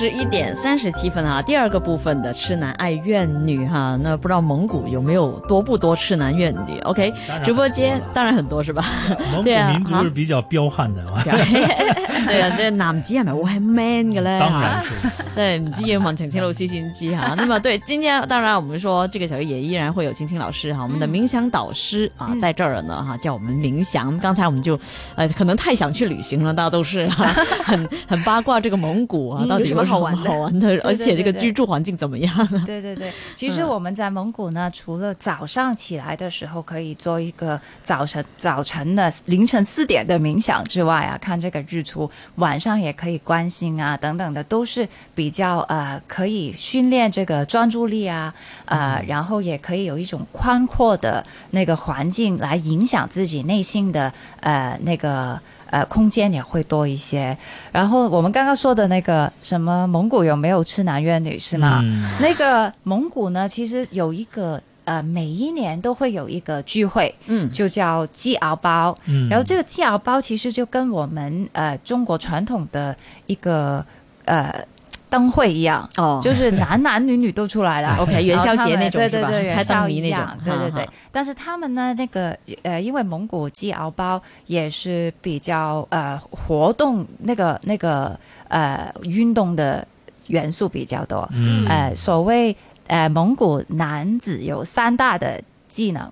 [0.00, 7.12] 十一点三十七分啊，第二个部分的痴男爱怨女哈，那不知道蒙古有没有多不多痴男怨女？OK，
[7.44, 8.82] 直播间当然很多是吧？
[9.30, 11.22] 蒙古民族是比较彪悍的嘛。
[11.22, 14.40] 對啊，啲男子係咪會係 man 嘅咧？
[14.40, 14.92] 當然是，
[15.34, 17.34] 即係唔知要問晴晴老師先知哈。
[17.36, 24.16] 那么对，今天当然我们说这个小月也依然会有晴晴老师哈，我们的冥想導師啊，在这儿呢哈，叫我们冥想。
[24.18, 24.80] 刚才我们就，
[25.14, 29.74] 呃，可能太想去旅行了，大家都是很很八卦这个蒙古啊，到底。
[29.90, 32.34] 好玩好玩的， 而且这个居住环境怎么样？
[32.64, 48.32] 对对对，其实我们在蒙古呢，除了早上起来的时候可以做一个早晨早晨的凌晨四点的冥想之外啊，看这个日出，晚上也可以觀星啊，等等的，都是比较呃可以训练这个专注力啊，
[48.66, 55.40] 呃，然后也可以有一种宽阔的那个环境来影响自己内心的呃那個。
[55.70, 57.36] 呃，空间也会多一些。
[57.72, 61.80] 然后我们刚刚说的那个什么蒙古有没有痴男怨女是吗？
[61.82, 68.96] 嗯、那个蒙古呢，其实有一个呃，每一年都会有一个聚会，嗯，就叫雞敖包。
[69.06, 73.84] 嗯，然後這個雞敖包其实就跟我们呃中国传统的一个
[74.24, 74.64] 呃。
[75.10, 77.96] 燈會一样，哦，就是男男女女都出来了。
[78.00, 80.88] OK，元宵节那种对对对，元宵一樣，對對對。
[81.12, 89.86] 但是他们呢，那个呃，因为蒙古鸡敖包也是比较呃活动，那个那个呃运动的
[90.28, 91.28] 元素比较多。
[91.32, 92.56] 嗯，呃，所谓
[92.86, 96.10] 呃蒙古男子有三大的技能，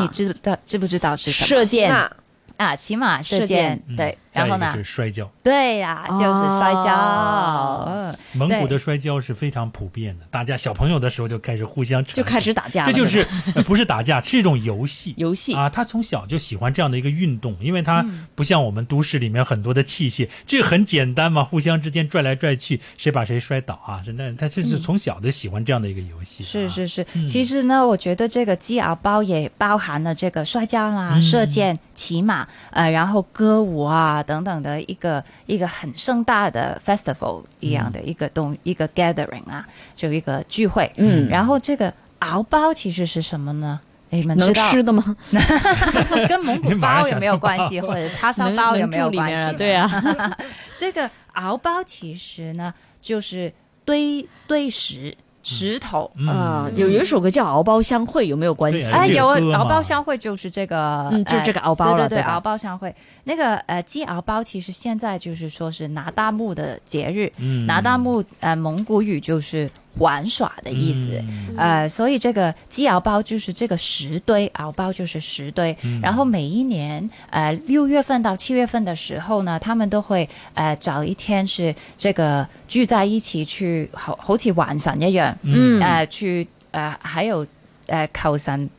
[0.00, 1.46] 你知道知不知道是什么？
[1.48, 1.92] 射箭
[2.56, 4.16] 啊，骑马射箭，對。
[4.32, 4.72] 然后呢？
[4.74, 5.30] 是摔跤。
[5.42, 8.16] 对呀，就是摔跤。
[8.32, 12.86] 蒙古的摔跤是非常普遍的，大家小朋友的时候就开始互相就开始打架。
[12.86, 13.26] 这就是
[13.66, 15.14] 不是打架， 是一种游戏。
[15.16, 18.04] 游戏啊，他从小就喜欢这样的一个运动，因为他
[18.34, 24.00] 不像我们都市里面很多的器械，這個很简单嘛，互相之间拽来拽去，谁把谁摔倒啊？
[24.04, 26.42] 真的，他就是从小就喜欢这样的一个游戏。
[26.42, 34.21] 是是是，其实呢，我觉得这个鸡敖包也包含了这个摔跤啦、射箭、骑马，呃，然后歌舞啊。
[34.22, 39.66] 等等的一个一个很盛大的 festival 一样的一个东、嗯、一个 gathering 啊，
[39.96, 40.90] 就一个聚会。
[40.96, 43.80] 嗯，然后这个敖包其实是什么呢？
[44.10, 44.62] 你们知道？
[44.62, 45.16] 能吃的吗？
[46.28, 47.80] 跟蒙古包有没有关系？
[47.80, 49.56] 或者叉烧包有没有关系？
[49.56, 50.36] 对啊，
[50.76, 53.52] 这个敖包其实呢，就是
[53.84, 55.16] 堆堆石。
[55.42, 58.86] 石头啊，有有一首歌叫《敖包相会》，有没有关系？
[58.92, 62.94] 哎，有敖包相会就是这个，嗯，就这个敖包对对对，敖包相会。
[63.24, 67.32] 那个呃，鸡敖包其实现在就是说是拿大木的节日，
[67.66, 69.70] 拿大木呃，蒙古语就是。
[69.98, 75.76] 玩耍的意思，嗯、呃，所以这个鸡熬包就是这个石堆，熬包就是石堆。
[75.82, 87.46] 嗯、然后每一年，呃，六月份到七月份的时候呢，他们都会呃找一天是这个聚在一起去，好好似玩神一样，嗯，呃，去呃还有
[87.86, 88.70] 呃求神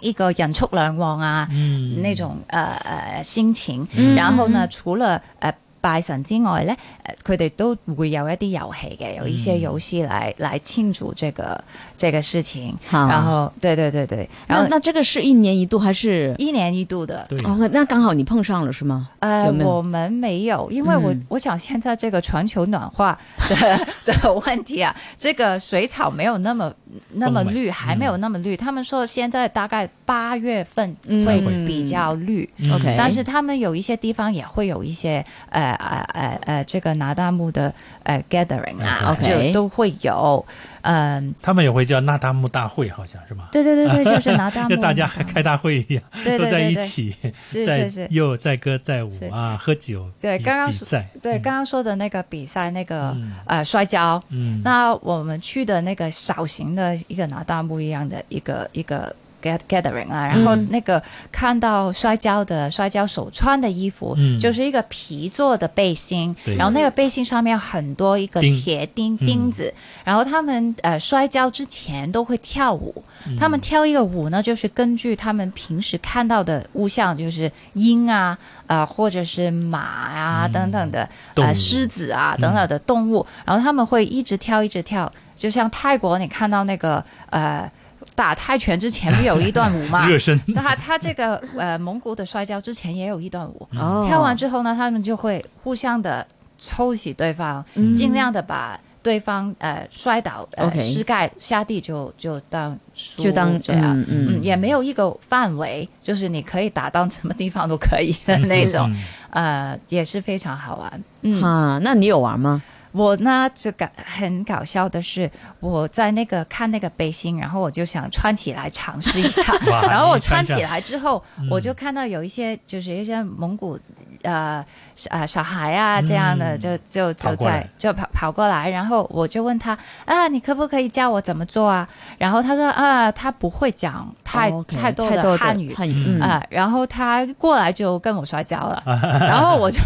[0.00, 3.88] 一个人畜两旺啊，嗯，那种呃呃心情。
[3.94, 5.50] 嗯、然后呢，除了呃。
[5.80, 6.76] 拜神之外咧，
[7.24, 11.62] 誒，佢哋都会有一啲游戏嘅，有一些遊戲來來慶祝这个
[11.96, 12.76] 这个事情。
[12.90, 16.34] 然后，对对对对，然后那这个是一年一度还是？
[16.38, 17.26] 一年一度的。
[17.44, 19.08] 哦，那刚好你碰上了是吗？
[19.20, 23.56] 呃，我们没有，因为我我想现在这个全球暖化的
[24.04, 26.72] 的問題啊，这个水草没有那么
[27.12, 28.56] 那么绿，还没有那麼綠。
[28.56, 32.42] 他们说现在大概八月份会比较绿
[32.72, 40.44] ，OK，但是他们有一些地方也会有一些呃呃呃呃这个拿大木的呃 gathering 啊，就都会有，
[40.80, 43.50] 嗯，他们也会叫那達慕大会，好像是吧？
[43.52, 47.14] 对对对对，就是 拿大木，就大家开大会一樣，都在一起，
[47.44, 59.14] 是是是，又载歌载舞啊，喝酒，對，剛剛說，對，剛剛說的那个比赛，那个呃摔跤，嗯，那我们去的那个小型的一个拿大木一样的一个一個。
[59.40, 61.02] Get gathering 啊，然后那个
[61.32, 64.38] 看到摔跤的摔跤手穿的衣服，嗯。
[64.38, 69.26] 就是一个皮做的背心，然后那个背心上面很多一个铁钉嗯。
[69.26, 69.72] 钉子，
[70.04, 73.36] 然后他们呃摔跤之前都会跳舞，嗯。
[73.36, 80.52] 他们跳一个舞呢，就是根据他们平时看到的物象，就是鹰啊，呃或者是马啊、嗯。
[80.52, 82.40] 等等的呃狮子啊嗯。
[82.40, 87.70] 等等的动物，然后他们会一直跳一直跳，就像泰国你看到那个呃
[88.14, 90.06] 打泰拳之前不有一段舞吗？
[90.08, 94.04] 热身，那他他这个呃蒙古的摔跤之前也有一段舞，哦。
[94.06, 96.26] 跳完之后呢，他们就会互相的
[96.58, 97.94] 抽起对方，嗯。
[97.94, 103.98] 尽量的把对方呃摔倒，呃膝盖下地就就当输就当这样。
[103.98, 104.26] 嗯嗯。
[104.30, 111.04] 嗯，也没有一个范围，就是你可以打到什么地方都可以的那种，嗯呃，也是非常好玩。
[111.22, 112.62] 嗯，啊，那你有玩吗？
[112.92, 119.42] 我呢就感很搞笑的是，我在那个看那个背心，然后我就想穿起来尝试一下，
[119.88, 120.80] 然后我穿起来。
[120.80, 123.78] 之后，嗯我就看到有一些就是一些蒙古
[124.22, 124.64] 呃
[125.08, 126.60] 呃小孩啊这样的，嗯。
[126.60, 131.88] 就就就在就跑跑过来，然后我就问他啊，你可不可以教我怎么做啊？
[132.18, 135.74] 然后他说啊，他不会讲太、太多的汉语。
[135.74, 139.78] 汉语嗯嗯啊、然后他过来就跟我摔跤了，然后我就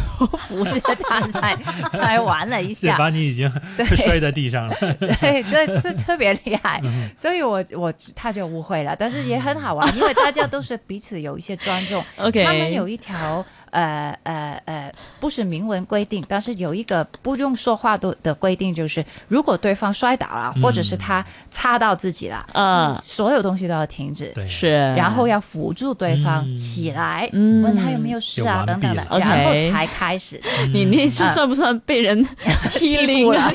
[0.49, 1.57] 扶着他 才
[1.93, 3.51] 才玩了一是下，把你已经
[3.97, 4.75] 摔在地上了。
[5.01, 12.05] 对，这这特别厉害，嗯所以我我他就误会了，但是也很好玩， 因为大家都是彼此有一些尊重。
[12.19, 24.33] ，OK，他们有一条呃呃呃，不是明文规定，但是有一个不用说话的的规定，就是如果对方摔倒了，嗯或者是他擦到自己了，啊，所有东西都要停止。
[24.35, 26.57] 对，是，然后要辅助对方嗯。
[26.57, 27.63] 起来，嗯。
[27.63, 30.41] 问他有没有事啊等等的然后才开始。
[30.73, 32.27] 你那是啊算不算被人
[32.69, 33.51] 欺凌啊？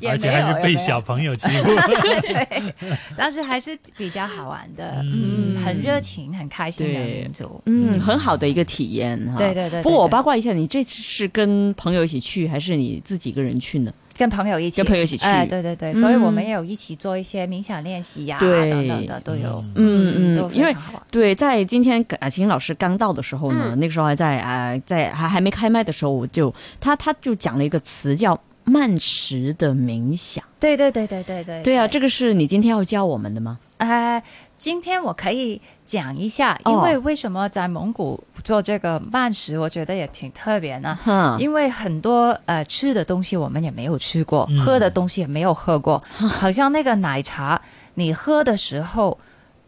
[0.00, 1.64] 也而且还是被小朋友欺负。
[2.22, 2.74] 对，
[3.16, 5.54] 但是还是比较好玩的，嗯。
[5.56, 7.60] 嗯，很热情、很开心的对民族。
[7.66, 9.38] 嗯，很好的一个体验哈。
[9.38, 13.92] 对对对对不过我八卦一下，你这次是跟朋友一起去，还是你自己一个人去呢？
[14.18, 20.76] 跟朋友一起，跟朋友一起去哎，对对对，嗯所以我们也有一起做一些冥想练习呀，对等等的都有，都嗯嗯，因为。
[21.10, 30.44] 对，在今天感情老师刚到的时候呢，嗯那个时候还在啊、呃在还还没开麦的时候，我就他他就讲了一个词叫慢时的冥想。
[30.60, 33.58] 对对对对对对，对啊，这个是你今天要教我们的吗？
[33.78, 34.22] 呃，
[34.56, 36.72] 今天我可以讲一下，哦。
[36.72, 40.98] 因为为什么在蒙古做这个慢食，我觉得也挺特别呢。
[41.02, 44.58] 哈，因为很多呃吃的东西我们也没有吃过，嗯。
[44.60, 47.60] 喝的东西也没有喝过，好像那个奶茶，
[47.94, 49.16] 你喝的时候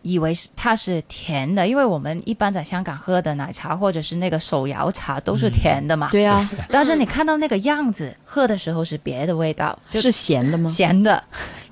[0.02, 10.70] 以为是它是甜的，因为我们一般在香港喝的奶茶或者是那个手摇茶都是甜的嘛，对啊，但是你看到那个样子，喝的时候是别的味道，就是咸的吗？
[10.70, 11.22] 咸的，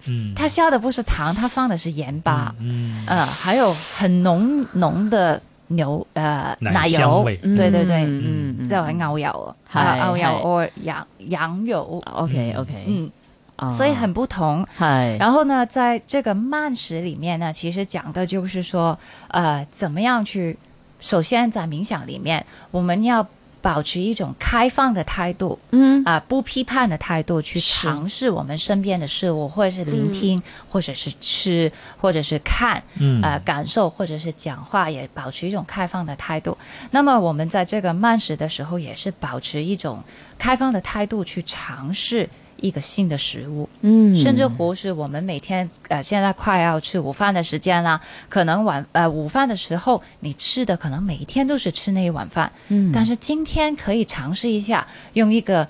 [0.09, 7.25] 嗯，它下的不是糖，它放的是盐巴，嗯，呃，还有很浓浓的牛呃奶奶油，
[7.57, 8.05] 对对对。
[8.05, 8.69] 嗯嗯。
[8.69, 13.11] 就係牛油係啊，牛油係或羊羊油，OK OK，嗯，
[13.59, 13.73] 啊。
[13.73, 14.67] 所以很不同。
[14.77, 20.59] 嗨，然后呢，在这个慢食里面呢，其实讲的就是说，呃，怎么样去，
[20.99, 23.27] 首先在冥想里面，我们要
[23.61, 26.03] 保持一种开放的态度，嗯。
[26.05, 30.41] 啊、不批判的态度去尝试我们身边的事物，或者是聆听，
[30.71, 31.71] 或者是吃，
[32.01, 33.21] 或者是看，嗯。
[33.21, 36.57] 呃，感受或者是讲话，也保持一种开放的态度。
[36.93, 40.03] 那么我们在这个慢食的时候，也是保持一种
[40.39, 43.69] 开放的态度去尝试一个新的食物。
[43.81, 44.15] 嗯。
[44.15, 52.91] 甚至乎是我们每天呃现在快要吃午饭的时间啦，可能晚呃午饭的时候你吃的可能每一天都是吃那一碗饭，嗯。
[52.93, 55.67] 但是今天可以尝试一下，用一个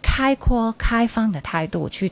[0.00, 2.10] 开阔开放的态度去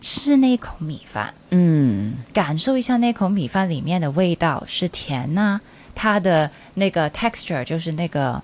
[0.00, 2.16] 吃那一口米饭，嗯。
[2.32, 5.60] 感受一下那口米饭里面的味道是甜呐、
[5.94, 8.40] 它的那个 texture 就是那个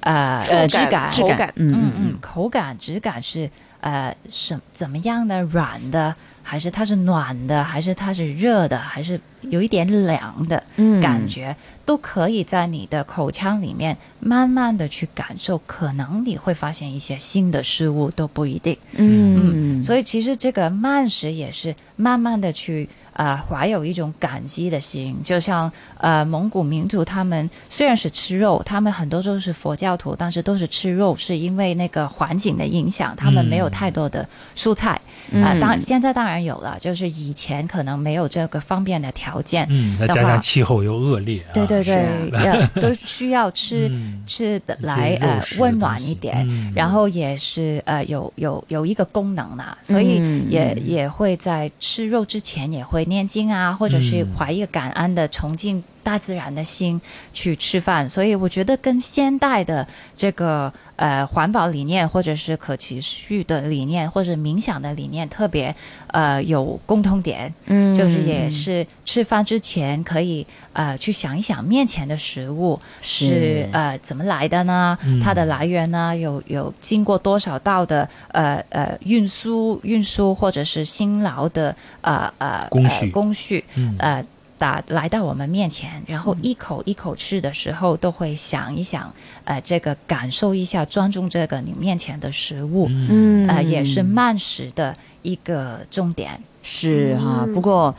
[0.00, 3.50] 呃呃质感质感，嗯嗯嗯嗯，口感、质感是
[3.82, 5.42] 呃什怎么样的？
[5.42, 15.58] 软的，还是它是暖的，还是它是热的，还是有一点凉的嗯感觉，都可以在你的口腔里面慢慢的去感受。
[15.66, 18.76] 可能你会发现一些新的事物，都不一定。
[18.92, 34.26] 嗯，所以其实这个慢食也是慢慢的去呃怀有一种感激的心，就像呃蒙古民族他们虽然是吃肉，他们很多都是佛教徒，但是都是吃肉，是因为那个环境的影响，他们没有太多的
[34.56, 34.92] 蔬菜
[35.32, 39.66] 啊、嗯当现在当然有了，就是以前可能没有这个方便的条件。
[39.70, 44.22] 嗯，再加上气候又恶劣啊，对对对 都需要吃、嗯。
[44.26, 46.72] 吃的来呃温暖一点，嗯。
[46.74, 50.46] 然后也是呃有有有一个功能啦，所以嗯。
[50.48, 54.28] 也、嗯也会在吃肉之前也会会念经啊，或者是嗯。
[54.36, 57.00] 怀一个感恩的崇敬大自然的心
[57.32, 58.08] 去吃饭。
[58.08, 65.74] 所以我觉得跟现代的这个呃环保理念，或者是可持续的理念，或者冥想的理念特别
[66.08, 67.52] 呃有共通点。
[67.66, 74.98] 嗯就是也是吃饭之前可以呃去想一想面前的食物是是呃怎么来的呢？
[75.04, 84.24] 嗯它的来源呢有有经过多少道的呃呃运输运输或者是辛劳的呃呃工序呃工序嗯呃。
[84.62, 96.40] 打来到我们面前，然后一口一口吃的时候，都会想一想，呃，这个感受一下，尊重这个你面前的食物，嗯呃，也是慢食的一个重点。
[96.64, 97.92] 是哈、嗯不过，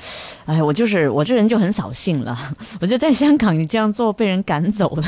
[0.46, 2.56] 哎，我就是我这人就很扫兴了。
[2.80, 5.04] 我觉得在香港你这样做被人赶走了，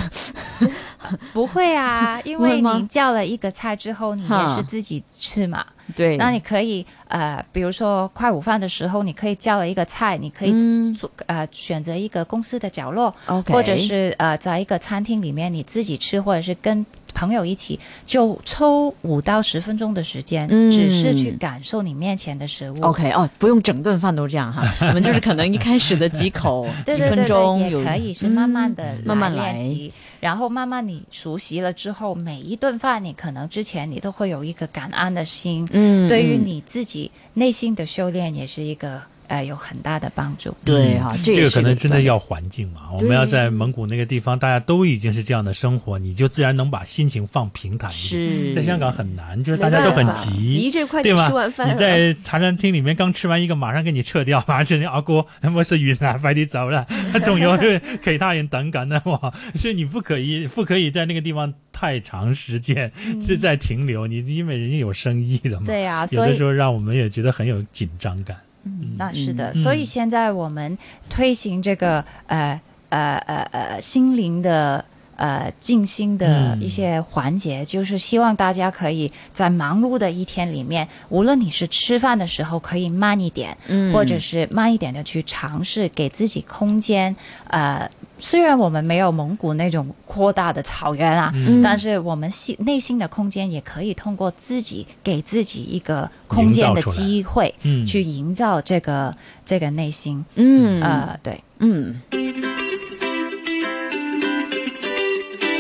[1.34, 5.66] 不会啊， 因为你叫了一个菜之后，你也是自己吃嘛。
[5.96, 10.94] 对，那你可以呃，比如说快午饭的时候，你可以叫了一个菜，你可以嗯。
[10.96, 13.14] 做、呃选择一个公司的角落
[13.54, 16.84] 或者是呃在一个餐厅里面你自己吃，或者是跟
[17.16, 20.70] 朋友一起，就抽五到十分钟的时间，嗯。
[20.70, 22.82] 只是去感受你面前的食物。
[22.82, 29.54] OK 哦，不用整顿饭都这样哈， 我们就是可能一开始的几口对 几分对对对，钟有也可以是慢慢的嗯慢慢来。
[29.54, 36.44] 练习，然后慢慢你熟悉了之后，每一顿饭你可能之前你都会有一个感恩的心，嗯对于嗯。
[36.46, 40.56] 你自己内心的修炼也是一个呃有很大的帮助。
[40.64, 42.92] 对哈、这这个可能真的要环境嘛。
[42.94, 48.32] 我们要在蒙古那个地方，大家都已经是这样的生活，你就自然能把心情放平坦一点。
[48.50, 51.52] 是在香港很难，就是大家都很急，急着快对吧点吃完？
[51.52, 56.86] 饭你在茶餐厅里面刚吃完一个，马上给你撤掉，马上你阿哥我是云南，快啲走啦！
[57.24, 57.58] 仲有
[58.04, 59.34] 其他人等緊呢，哇！
[59.56, 62.92] 所以你不可以 不可以在那个地方太长时间
[63.26, 65.66] 就在停留，你因为人家有生意的嘛。
[65.66, 68.38] 对啊，有所以的时候让我们也觉得很有紧张感。
[68.66, 70.78] 嗯，那是的，嗯所以现在我们
[71.10, 74.84] 推行这个呃呃呃呃心灵的。
[75.18, 87.16] 呃，静心的嗯一些环节，就是希望大家可以在忙碌的一天里面，无论你是吃饭的时候可以慢一点，嗯或者是慢一点的去尝试，给自己空间。
[87.48, 91.62] 呃，虽然我们没有蒙古那种扩大的草原啊，嗯。
[91.62, 97.86] 但是我们心内心的空间也可以通过自己给自己一个空间的机会，嗯。
[97.86, 100.24] 去营造这个这个内心。
[100.36, 100.82] 嗯。
[100.82, 102.02] 呃，对，嗯。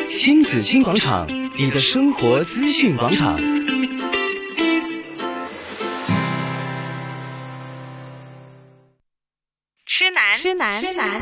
[0.09, 3.38] 亲子新广场，你的生活资讯广场。
[9.85, 11.21] 痴男，痴男，痴男，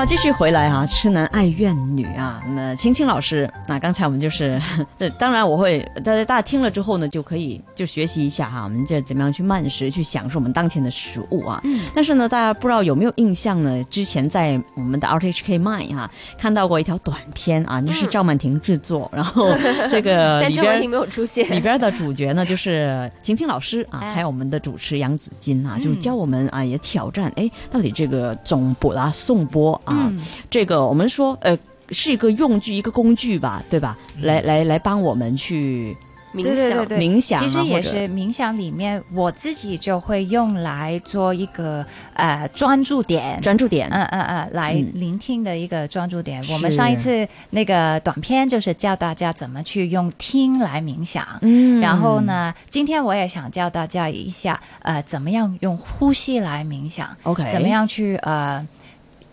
[0.00, 2.42] 了，继续回来哈、痴男爱怨女啊。
[2.54, 4.58] 那青青老师，那刚才我们就是，
[4.98, 11.60] 这当然我会，大家大家听了之后呢，就可以就学习一下哈，我们这怎么样去慢食，去享受我们当前的食物啊。
[11.64, 11.82] 嗯。
[11.94, 13.84] 但是呢，大家不知道有没有印象呢？
[13.90, 19.54] 之前在我们的 RTHK Mind 哈、看到过一条短片啊，就是赵曼婷制作，然后
[19.90, 21.50] 这个里边但赵文婷没有出现。
[21.50, 31.56] 里边的主角呢，就是晴晴老师啊，哎还有我们的主持杨子金啊，嗯就教我们啊，也挑战哎，到底这个总播啊、颂钵啊，嗯这个我们说呃
[31.90, 33.98] 是一个用具、一个工具吧，对吧？
[34.20, 35.96] 来来来，帮我们去
[36.32, 43.40] 冥想，对对对对，冥想啊其实也是冥想里面，我自己就会用来做一个呃专注点。
[43.42, 43.88] 专注点。
[43.90, 46.40] 嗯嗯嗯，来嗯聆听的一个专注点。
[46.50, 57.66] 我们上一次那个短片就是教大家怎么去用听来冥想，嗯然后呢，今天我也想教大家一下，呃，怎么样用呼吸来冥想，OK，怎么？
[57.66, 58.64] 样去呃，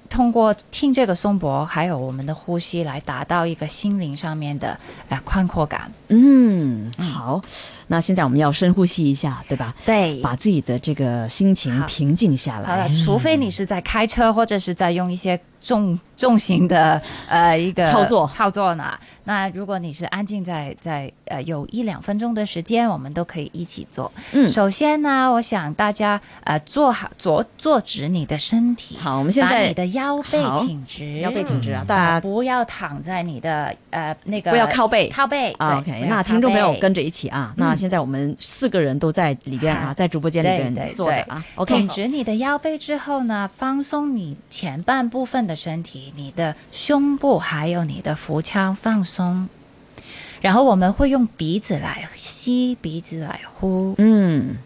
[0.09, 4.77] 通过听这个松柏，还有我们的呼吸，来达到一个心灵上面的
[5.09, 5.91] 呃宽阔感。
[6.09, 7.41] 嗯，好，
[7.87, 9.75] 那现在我们要深呼吸一下，对吧？
[9.85, 18.97] 对把自己的这个心情平静下好了来。，除非你是在开车，或者是在用一些重重型的呃一个操作操作呢。
[19.25, 24.09] 那如果你是安静在在呃有一两分钟的时间，我们都可以一起做。
[24.31, 35.51] 嗯首先呢，我想大家呃坐好坐坐直你的身体，好，我们现在把你的腰背挺直，腰背挺直啊，呃大家不要躺在你的呃那个不要靠背靠背。
[35.59, 37.53] 啊，OK，那听众朋友跟着一起啊。
[37.57, 41.43] 那现在我们四个人都在里边啊，在直播间里边坐着啊。
[41.55, 49.49] OK，挺直你的腰背之后呢，放松你前半部分的身体，你的胸部还有你的腹腔放松，
[50.39, 53.95] 然后我们会用鼻子来吸，鼻子来呼。
[53.97, 54.57] 嗯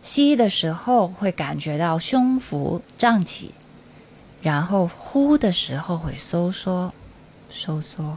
[0.00, 3.52] 吸的时候会感觉到胸腹胀起，
[4.40, 6.94] 然后呼的时候会收缩，
[7.50, 8.16] 收缩。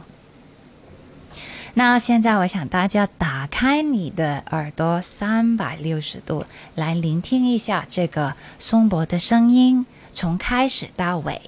[1.74, 11.40] 那现在我想大家打开你的耳朵三百六十度，来聆听一下这个松柏的声音，从开始到尾。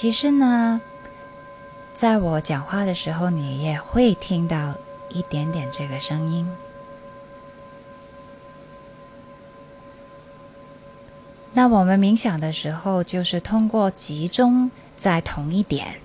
[0.00, 0.80] 其实呢，
[1.92, 4.76] 在我讲话的时候，你也会听到
[5.08, 6.48] 一点点这个声音。
[11.52, 15.96] 那我们冥想的时候，就是通过集中在同一点。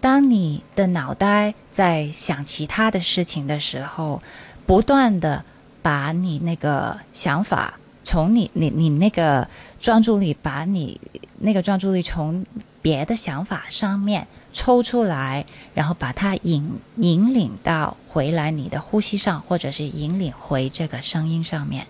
[0.00, 4.22] 当你的脑袋在想其他的事情的时候，
[4.66, 5.44] 不断的
[5.82, 9.48] 把你那个想法从你你你那个
[9.80, 11.00] 专注力，把你
[11.44, 12.46] 那个专注力从
[12.80, 15.44] 别的想法上面抽出来，
[15.74, 21.86] 然后把它引引领到回来你的呼吸上，或者是引领回这个声音上面。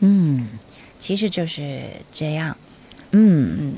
[0.00, 0.48] 嗯
[0.98, 1.82] 其实就是
[2.12, 2.56] 这样，
[3.10, 3.74] 嗯嗯，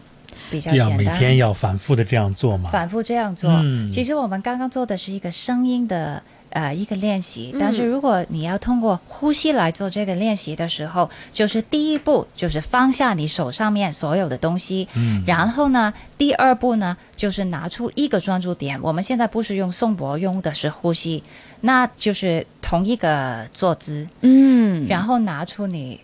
[0.51, 1.15] 比较这样简单。
[1.15, 2.71] 每天要反复的这样做嘛。
[2.71, 3.51] 反复这样做。
[3.51, 18.81] 嗯其实我们刚刚做的是一个声音的呃一个练习，嗯但是如果你要通过呼吸来做这个练习的时候，就是第一步就是放下你手上面所有的东西，嗯，然后呢，第二步呢就是拿出一个专注点。
[18.83, 21.23] 我们现在不是用颂钵，用的是呼吸，
[21.61, 26.01] 那就是同一个坐姿，嗯，然后拿出你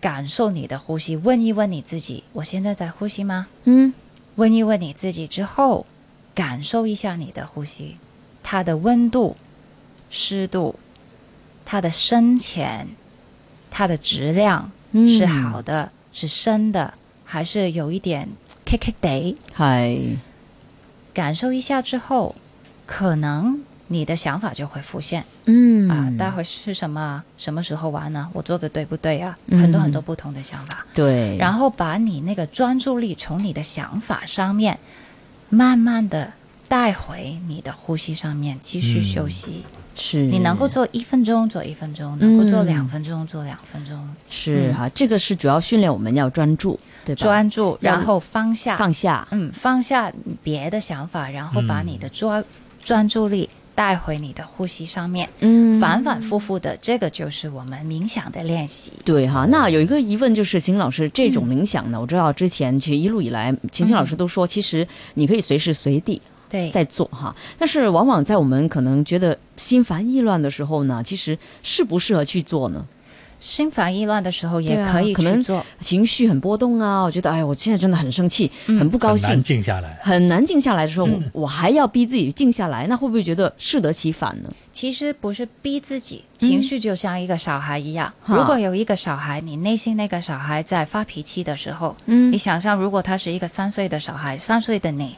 [0.00, 3.46] 感受你的呼吸，问一问你自己：我现在在呼吸吗？
[3.64, 3.92] 嗯。
[4.36, 5.86] 问一问你自己之后，
[6.34, 7.96] 感受一下你的呼吸，
[8.42, 9.34] 它的温度、
[10.10, 10.78] 湿度、
[11.64, 12.86] 它的深浅、
[13.70, 16.94] 它的质量嗯是好的，是深的，
[17.24, 18.28] 还是有一点
[18.64, 19.36] kick day？
[19.56, 20.18] 系
[21.12, 22.34] 感受一下之后，
[22.86, 27.22] 可能你的想法就会浮现、嗯啊，待会是什么？
[27.38, 28.28] 什么时候玩呢？
[28.32, 29.36] 我做的对不对啊？
[29.46, 30.84] 嗯很多很多不同的想法。
[30.94, 34.78] 对，然后把你那个专注力从你的想法上面，
[35.48, 36.32] 慢慢的
[36.68, 39.64] 带回你的呼吸上面，继续休息。
[39.96, 40.18] 是。
[40.26, 43.96] 你能够做一分钟，做一分钟；能够做嗯两分钟，做两分钟。
[43.96, 44.14] 嗯。
[44.28, 47.22] 是哈、这个是主要训练我们要专注，对吧？
[47.22, 52.44] 专注，然后放下，放下，嗯，放下别的想法，然后把嗯你的专、
[52.82, 55.80] 专注力带回你的呼吸上面，嗯。
[55.80, 58.90] 反反复复的，这个就是我们冥想的练习。
[59.04, 72.86] 对哈，那有一个疑问就是，秦老师这种冥想呢，我知道之前其实一路以来，秦秦老师都说，其实你可以随时随地对，在做哈，但是往往在我们可能觉得心烦意乱的时候呢，其实适不适合去做呢？
[73.38, 75.44] 心烦意乱的时候也可以可能。
[75.80, 79.98] 情绪很波动啊，我觉得哎，我现在真的很生气，嗯很不高兴很难，静下来。
[80.02, 84.48] 很难静下来的时候，嗯我我还要逼自己静下来，那会不会觉得适得其反呢？
[84.72, 88.10] 其实不是逼自己，情绪就像一个小孩一样。
[88.22, 95.14] 哈如果有一个小孩，你内心那个小孩在发脾气的时候，嗯你想象如果他是一个三岁的小孩，三岁的你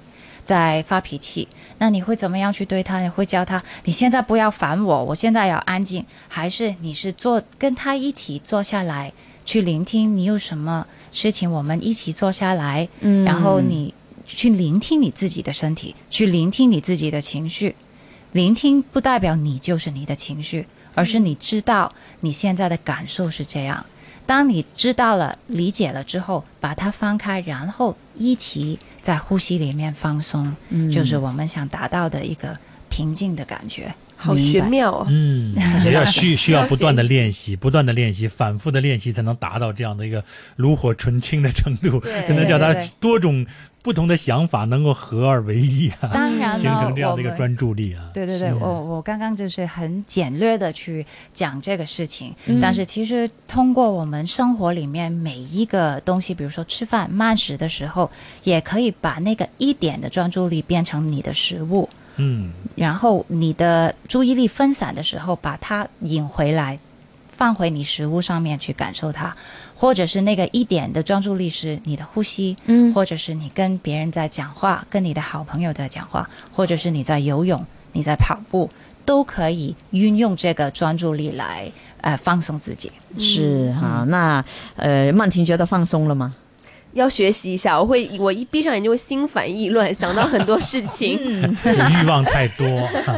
[0.49, 3.03] 在发脾气，那你会怎么样去对他？
[3.03, 9.13] 你会教他，你现在不要烦我，我现在要安静，还是你是坐跟他一起坐下来
[9.45, 13.93] 去聆听你有什么事情，我们一起坐下来，嗯然后你
[14.27, 17.77] 去聆听你自己的身体，去聆听你自己的情绪。
[18.33, 23.85] 聆听不代表你就是你的情绪，而是你知道你现在的感受是这样。
[24.25, 32.55] 当你知道了、理解了之后，把它翻开，然后一起在呼吸里面放松，嗯就是我们想达到的一个
[32.91, 33.95] 平静的感觉。
[34.19, 35.07] 好玄妙哦。
[35.09, 35.55] 嗯，
[35.87, 40.23] 也要需需要不断的练习，不断的练习，反复的练习，才能达到这样的一个
[40.57, 42.93] 炉火纯青的程度， 才能叫它对对对。
[43.01, 43.47] 多种
[43.81, 48.11] 不同的想法能够合二为一啊，当然了，形成这样的一个专注力啊。
[48.13, 52.59] 对对对，我我刚刚就是很简略的去讲这个事情，嗯。
[52.61, 58.11] 但是其实通过我们生活里面每一个东西，比如说吃饭慢食的时候，
[58.43, 66.79] 也可以把那个一点的专注力变成你的食物，嗯，然后你的注意力分散的时候，把它引回来，
[67.29, 69.35] 放回你食物上面去感受它，
[69.75, 78.69] 或者是那个一点的专注力是你的呼吸，嗯或者是你跟别人在讲话，跟你的好朋友在讲话，或者是你在游泳、你在跑步，
[79.05, 82.91] 都可以运用这个专注力来呃放松自己。
[83.17, 84.45] 是哈、那
[84.77, 86.35] 呃，曼婷觉得放松了吗？
[86.95, 91.57] 要学习一下，我会我一闭上眼就会心烦意乱，想到很多事情， 嗯，
[92.03, 92.67] 欲望太多，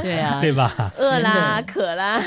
[0.03, 0.93] 对啊，对吧？
[0.99, 2.21] 饿啦、渴啦，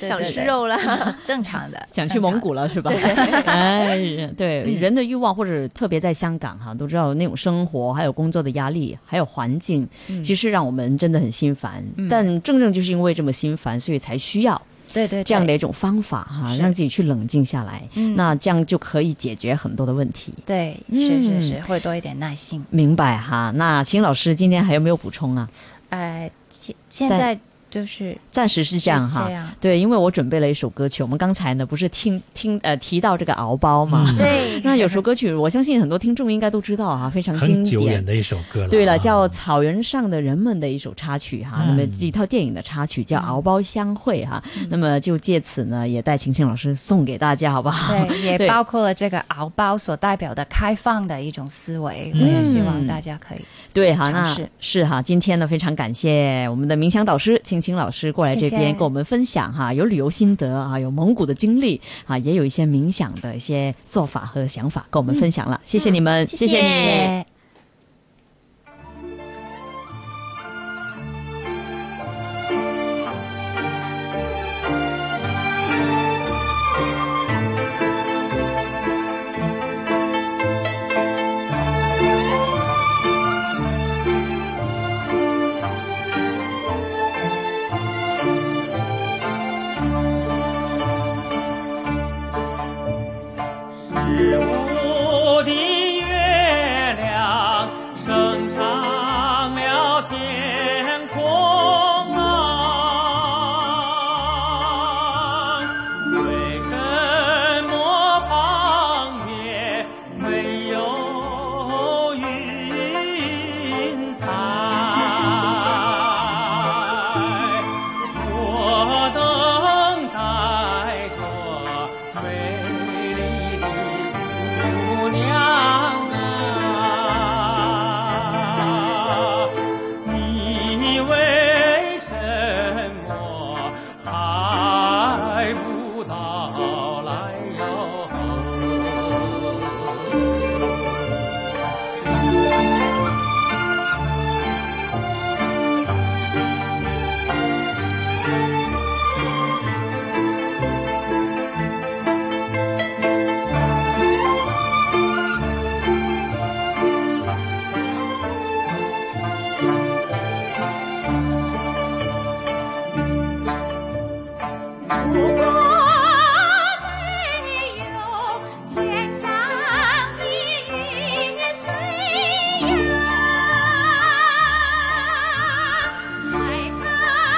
[0.00, 1.16] 想吃肉啦。
[1.24, 2.90] 正常的， 想去蒙古了是吧？
[3.46, 3.98] 哎，
[4.36, 9.88] 对，人的欲望或者特别在香港哈，都知道那种生活还有工作的压力，还有环境，
[10.24, 11.84] 其实让我们真的很心烦。
[12.10, 14.60] 但正正就是因为这么心烦，所以才需要
[14.92, 17.82] 对对对这样的一种方法哈，是让自己去冷静下来。
[17.94, 20.32] 嗯那这样就可以解决很多的问题。
[20.44, 22.64] 对，嗯是是是，会多一点耐心。
[22.70, 23.52] 明白哈？
[23.56, 25.48] 那秦老师今天还有没有补充啊？
[25.90, 27.38] 呃，现现在
[27.76, 29.24] 就是暂时是这样哈。
[29.26, 34.16] 这样，对，因为我准备了一首歌曲，我们刚才呢不是听听呃提到这个敖包嘛，嗯。
[34.16, 38.04] 对 那有首歌曲，我相信很多听众应该都知道哈，非常经很久远典。
[38.06, 38.68] 的一首歌了。
[38.70, 41.68] 对了，啊叫《草原上的人们》的一首插曲哈，嗯。
[41.68, 47.92] 那么一套电影的插曲叫《敖包相会》哈，那么就借此呢，也带晴晴老师送给大家，好不好？
[47.92, 52.22] 对， 也包括了这个敖包所代表的开放的一种思维，嗯。
[52.22, 53.40] 我也希望大家可以。
[53.74, 54.48] 对哈，那尝试。
[54.58, 66.60] 是哈，今天呢非常感谢我们的冥想导师青青老师过来这边跟我们分享哈，有旅游心得啊，有蒙古的经历啊，也有一些冥想的一些做法和想法跟我们分享了，谢谢你们，谢谢。
[66.60, 66.68] 你。
[66.68, 67.35] 十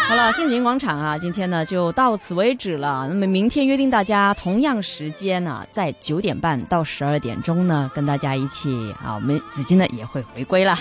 [0.09, 3.07] 好了，陷阱广场啊，今天呢就到此为止了。
[3.11, 8.71] 那么明天约定大家同样时间呢、在九点半到十二点钟呢，跟大家一起
[9.05, 10.79] 啊，我们紫金呢也会回归啦。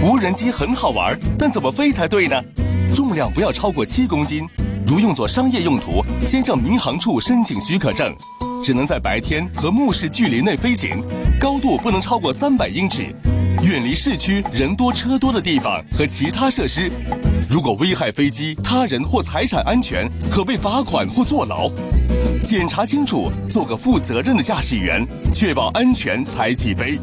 [0.00, 2.40] 无人机很好玩，但怎么飞才对呢？
[2.94, 4.46] 重量不要超过七公斤，
[4.86, 8.14] 如用作商业用途，先向民航处申请许可证。
[8.62, 11.02] 只能在白天和目视距离内飞行，
[11.40, 13.12] 高度不能超过三百英尺，
[13.64, 16.88] 远离市区人多车多的地方和其他设施。
[17.56, 21.70] 如果危害飞机、他人或财产安全，可被罚款或坐牢。
[22.44, 27.00] 检查清楚，做个负责任的驾驶员，确保安全才起飞。